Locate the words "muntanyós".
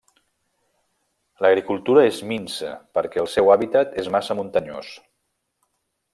4.41-4.93